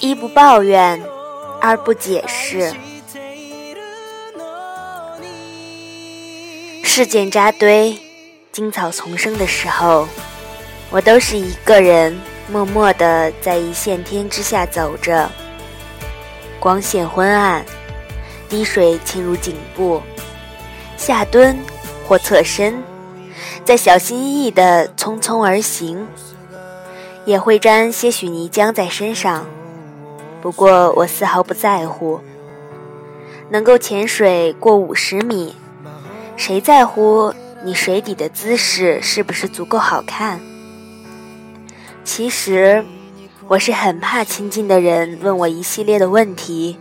[0.00, 1.02] 一不抱怨，
[1.60, 2.72] 二不解释。
[6.82, 7.98] 事件扎堆，
[8.52, 10.06] 荆草丛生的时候，
[10.90, 15.30] 我都是一个人，默默的在一线天之下走着。
[16.66, 17.64] 光线昏暗，
[18.48, 20.02] 滴水侵入颈部，
[20.96, 21.56] 下蹲
[22.04, 22.82] 或侧身，
[23.64, 26.04] 再小心翼翼地匆匆而行，
[27.24, 29.46] 也会沾些许泥浆在身上。
[30.42, 32.20] 不过我丝毫不在乎，
[33.48, 35.54] 能够潜水过五十米，
[36.36, 40.40] 谁在乎你水底的姿势是不是足够好看？
[42.02, 42.84] 其实，
[43.48, 46.76] 我是很怕亲近的人问我一系列的问题：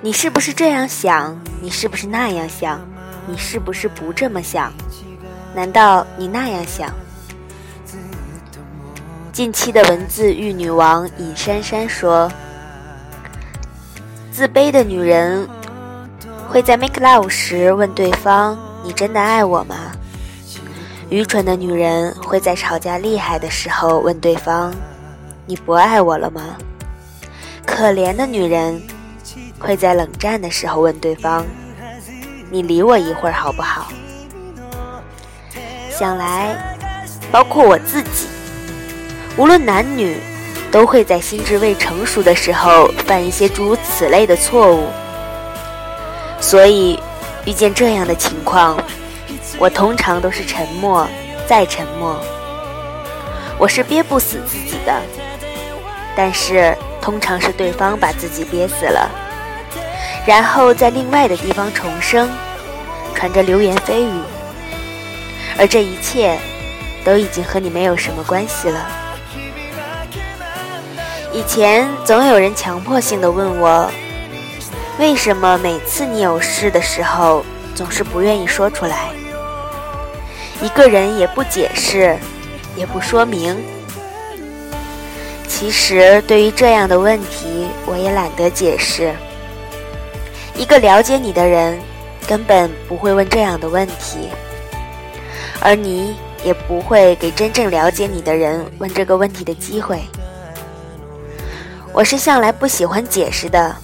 [0.00, 1.40] 你是不是这样想？
[1.62, 2.80] 你是不是那样想？
[3.24, 4.72] 你是不是不这么想？
[5.54, 6.92] 难道你那样想？
[9.32, 12.30] 近期的文字狱女王尹珊珊说。
[14.32, 15.48] 自卑的女人
[16.48, 19.76] 会在 make love 时问对方：“你真的爱我吗？”
[21.10, 24.74] 愚蠢的女人会在吵架厉害的时候问对方
[25.46, 26.56] ：“你不爱我了吗？”
[27.66, 28.82] 可怜的女人
[29.58, 31.44] 会在冷战的时候问对方
[32.50, 33.88] ：“你理我一会儿好不好？”
[35.90, 36.76] 想来，
[37.30, 38.26] 包括我自己，
[39.36, 40.18] 无论男女。
[40.70, 44.88] 都会在心智未成熟的时候犯一些诸如此类的错误，
[46.40, 46.98] 所以
[47.46, 48.76] 遇见这样的情况，
[49.56, 51.06] 我通常都是沉默
[51.46, 52.20] 再沉默。
[53.56, 55.00] 我是憋不死自己的，
[56.16, 59.10] 但是通常是对方把自己憋死了，
[60.26, 62.30] 然后在另外的地方重生，
[63.14, 64.22] 传着流言蜚语，
[65.58, 66.38] 而这一切
[67.04, 68.86] 都已经和你没有什么关系了。
[71.32, 73.90] 以前总有人强迫性的问我，
[75.00, 79.08] 为什么每次你有事的时候总是不愿意说出来，
[80.62, 82.16] 一个人也不解释，
[82.76, 83.56] 也不说明。
[85.46, 89.14] 其实对于这样的问题，我也懒得解释。
[90.56, 91.78] 一个了解你的人，
[92.26, 94.28] 根本不会问这样的问题，
[95.60, 100.00] 而你也不会给真正了解你的人问这个问题的机会。
[101.92, 103.74] 我是向来不喜欢解释的，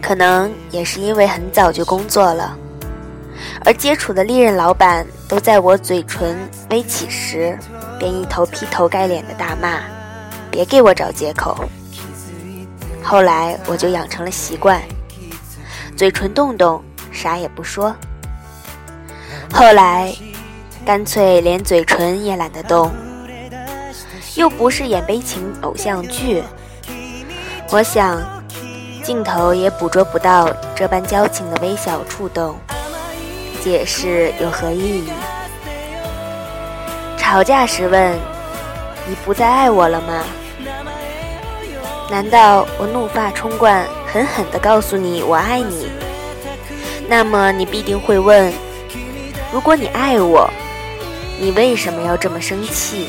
[0.00, 2.56] 可能也是因为很早就工作了，
[3.64, 6.36] 而接触的历任老板都在我嘴唇
[6.70, 7.58] 微起时，
[7.98, 9.80] 便一头劈头盖脸的大骂
[10.50, 11.56] ：“别给我找借口。”
[13.02, 14.80] 后来我就养成了习惯，
[15.96, 17.94] 嘴唇动动，啥也不说。
[19.52, 20.14] 后来，
[20.84, 22.90] 干脆连嘴唇也懒得动，
[24.36, 26.42] 又不是演悲情偶像剧。
[27.70, 28.20] 我想，
[29.02, 32.54] 镜头也捕捉不到这般交情的微小触动，
[33.62, 35.10] 解释有何意义？
[37.16, 38.18] 吵架时问
[39.10, 40.22] ：“你不再爱我了吗？”
[42.08, 45.90] 难道我怒发冲冠，狠狠地告诉你我爱你？
[47.08, 48.52] 那么你必定会问：
[49.52, 50.48] 如果你爱我，
[51.40, 53.08] 你为什么要这么生气？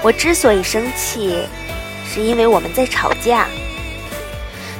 [0.00, 1.44] 我之所以生气。
[2.10, 3.46] 是因为我们在吵架。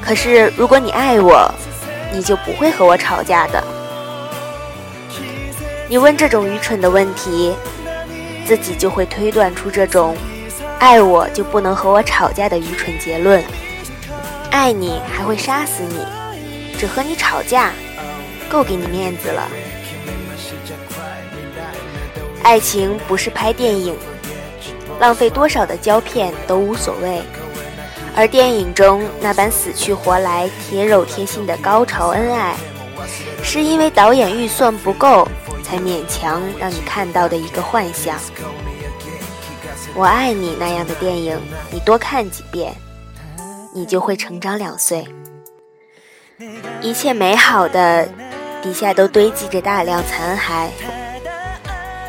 [0.01, 1.47] 可是，如果你爱我，
[2.11, 3.63] 你就不会和我吵架的。
[5.89, 7.55] 你问这种愚蠢的问题，
[8.49, 10.17] 自己就会推断出这种
[10.79, 13.45] 爱我就不能和我吵架的愚蠢结论。
[14.51, 15.99] 爱你还会杀死你，
[16.79, 17.73] 只和你吵架，
[18.49, 19.47] 够给你面子了。
[22.43, 23.95] 爱情不是拍电影。
[24.99, 27.21] 浪费多少的胶片都无所谓，
[28.17, 32.57] 而电影中那般死去活来、贴肉贴心的高潮恩爱，
[33.43, 35.29] 是因为导演预算不够，
[35.69, 38.17] 才勉强让你看到的一个幻想。
[39.95, 41.39] 我爱你那样的电影，
[41.71, 42.75] 你多看几遍，
[43.75, 45.07] 你就会成长两岁。
[46.81, 48.09] 一切美好的
[48.63, 50.69] 底下都堆积着大量残骸，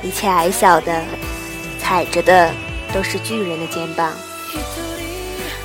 [0.01, 1.03] 一切矮小的
[1.81, 2.49] 踩着的。
[2.91, 4.11] 都是巨人的肩膀。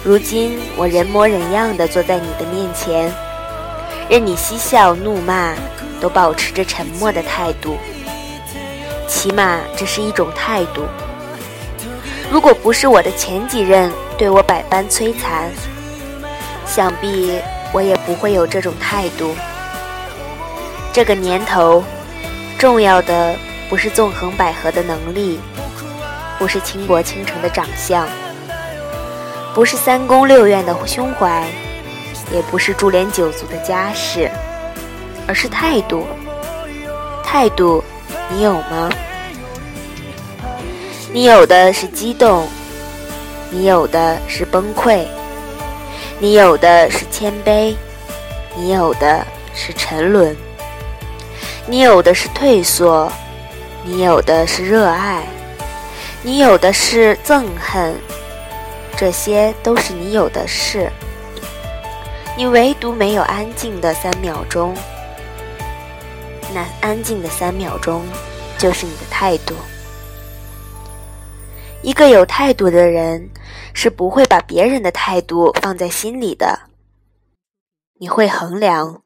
[0.04, 3.10] 如今我人模人样的坐在你的面前，
[4.10, 5.54] 任你嬉笑怒骂，
[6.04, 7.78] 都保持着沉默的态度。
[9.08, 10.82] 起码这是一种态度。
[12.30, 15.50] 如果不是我的前几任对我百般摧残，
[16.66, 17.40] 想必
[17.72, 19.34] 我也不会有这种态度。
[20.92, 21.82] 这个年头，
[22.58, 23.34] 重要的
[23.70, 25.40] 不是纵横捭阖的能力，
[26.38, 28.06] 不是倾国倾城的长相，
[29.54, 31.46] 不是三宫六院的胸怀，
[32.30, 34.30] 也不是株连九族的家世，
[35.26, 36.06] 而是态度。
[37.24, 37.82] 态度，
[38.30, 38.90] 你有吗？
[41.12, 42.46] 你有的是激动，
[43.50, 45.04] 你有的是崩溃，
[46.18, 47.74] 你有的是谦卑，
[48.56, 49.24] 你有的
[49.54, 50.36] 是沉沦，
[51.66, 53.10] 你有的是退缩，
[53.84, 55.24] 你有的是热爱，
[56.22, 57.94] 你有的是憎恨，
[58.96, 60.90] 这些都是你有的事。
[62.36, 64.74] 你唯独没有安静的三秒钟。
[66.54, 68.04] 那安静的三秒钟，
[68.56, 69.54] 就是你的态度。
[71.82, 73.28] 一个有态度的人，
[73.74, 76.60] 是不会把别人的态度放在心里的。
[77.98, 79.02] 你会衡量，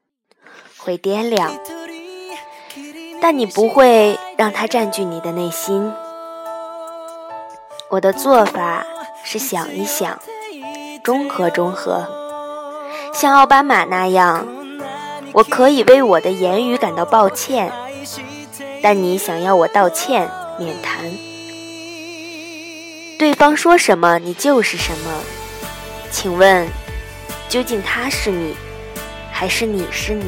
[0.77, 1.51] 会掂量，
[3.21, 5.93] 但你不会让它占据你的内心。
[7.91, 8.87] 我的做法
[9.25, 10.21] 是想一想，
[11.03, 12.07] 中和中和，
[13.15, 14.47] 像奥巴马那样。
[15.33, 17.71] 我可以为我的言语感到抱歉，
[18.83, 20.29] 但你想要我道歉，
[20.59, 21.11] 免谈。
[23.19, 25.13] 对方说什么，你就是什么。
[26.11, 26.67] 请问，
[27.49, 28.55] 究竟他是你，
[29.31, 30.25] 还是你是你？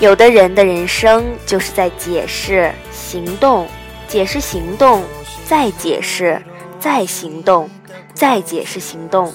[0.00, 3.68] 有的人的人生就是在解释、行动、
[4.08, 5.04] 解释、行动，
[5.46, 6.42] 再解释、
[6.80, 7.70] 再行动、
[8.12, 9.32] 再解释、行动、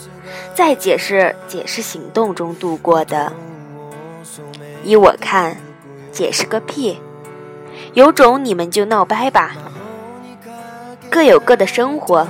[0.54, 3.32] 再解释、解释、行动中度过的。
[4.84, 5.58] 依我看，
[6.12, 7.00] 解释个屁！
[7.94, 9.56] 有种你们就闹掰吧，
[11.10, 12.28] 各有各的生活。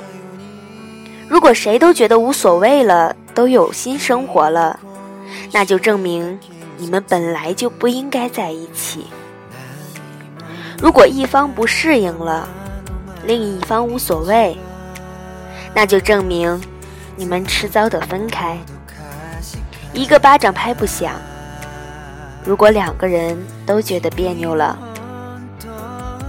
[1.27, 4.79] 如果谁都觉得无所谓了，都有新生活了，
[5.51, 6.39] 那就证明
[6.77, 9.07] 你们本来就不应该在一起。
[10.81, 12.47] 如果一方不适应了，
[13.25, 14.55] 另一方无所谓，
[15.73, 16.61] 那就证明
[17.18, 18.56] 你们迟早得分开。
[19.92, 21.14] 一个巴掌拍不响。
[22.46, 23.36] 如果两个人
[23.66, 24.78] 都觉得别扭了，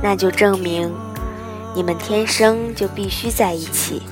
[0.03, 0.91] 那就证明
[1.75, 4.03] 你们天生就必须在一起。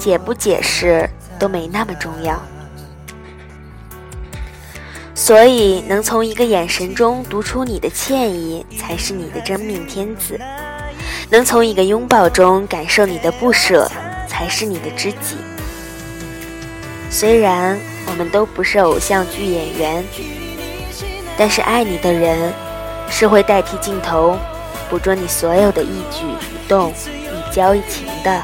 [0.00, 2.42] 解不解释都没那么重要。
[5.14, 10.36] 所以，能从一个眼神中读出你的歉意，才是你的真命天子；
[11.30, 13.88] 能从一个拥抱中感受你的不舍，
[14.40, 15.36] 才是你的知己。
[17.10, 20.02] 虽然我们都不是偶像剧演员。
[21.36, 22.52] 但是爱你的人，
[23.10, 24.36] 是会代替镜头
[24.88, 28.42] 捕捉你所有的一举一动、一交一情的。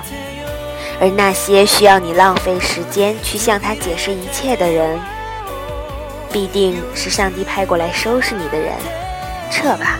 [1.01, 4.99] 而那些需要你浪费时间去向他解释一切的人，
[6.31, 8.73] 必定是上帝派过来收拾你的人。
[9.51, 9.99] 撤吧。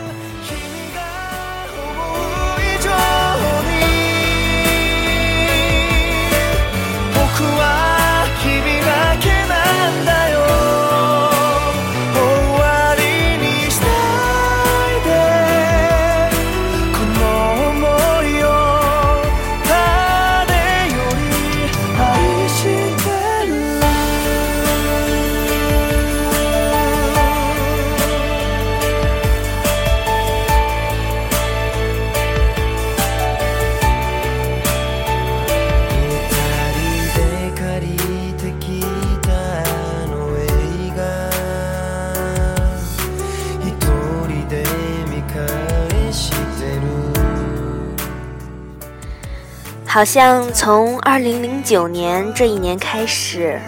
[49.97, 53.59] 好像从二零零九年这一年开始，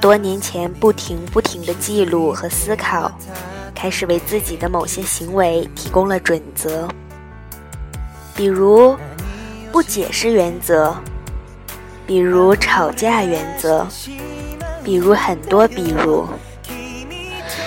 [0.00, 3.10] 多年前不停不停的记录和思考，
[3.74, 6.88] 开始为自己的某些行为提供了准则，
[8.36, 8.96] 比如
[9.72, 10.94] 不解释原则，
[12.06, 13.84] 比如吵架原则，
[14.84, 16.24] 比如很多比如。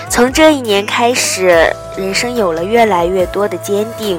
[0.08, 4.18] 从这一年开始，人生有了越来越多的坚定。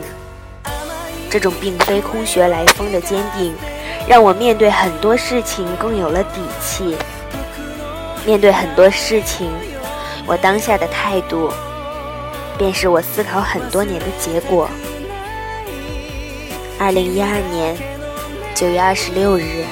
[1.29, 3.53] 这种并非空穴来风的坚定，
[4.07, 6.95] 让我面对很多事情更有了底气。
[8.25, 9.49] 面对很多事情，
[10.25, 11.51] 我当下的态度，
[12.57, 14.69] 便是我思考很多年的结果。
[16.79, 17.77] 二零一二年
[18.55, 19.63] 九月二十六日。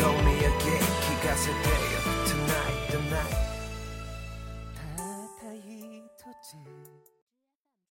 [0.00, 0.86] call me again.
[1.06, 1.86] He got a day
[2.26, 3.00] tonight, the